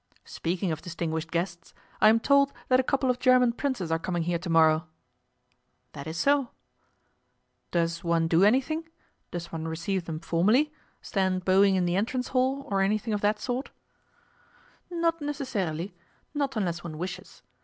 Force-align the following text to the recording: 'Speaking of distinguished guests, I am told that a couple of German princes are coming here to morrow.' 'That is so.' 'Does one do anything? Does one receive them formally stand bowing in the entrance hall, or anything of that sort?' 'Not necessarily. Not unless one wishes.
'Speaking 0.25 0.71
of 0.71 0.81
distinguished 0.81 1.29
guests, 1.29 1.75
I 2.01 2.09
am 2.09 2.19
told 2.19 2.51
that 2.69 2.79
a 2.79 2.83
couple 2.83 3.11
of 3.11 3.19
German 3.19 3.51
princes 3.53 3.91
are 3.91 3.99
coming 3.99 4.23
here 4.23 4.39
to 4.39 4.49
morrow.' 4.49 4.87
'That 5.93 6.07
is 6.07 6.17
so.' 6.17 6.49
'Does 7.69 8.03
one 8.03 8.27
do 8.27 8.43
anything? 8.43 8.89
Does 9.29 9.51
one 9.51 9.67
receive 9.67 10.05
them 10.05 10.19
formally 10.19 10.73
stand 11.03 11.45
bowing 11.45 11.75
in 11.75 11.85
the 11.85 11.95
entrance 11.97 12.29
hall, 12.29 12.65
or 12.67 12.81
anything 12.81 13.13
of 13.13 13.21
that 13.21 13.39
sort?' 13.39 13.69
'Not 14.89 15.21
necessarily. 15.21 15.93
Not 16.33 16.55
unless 16.57 16.83
one 16.83 16.97
wishes. 16.97 17.43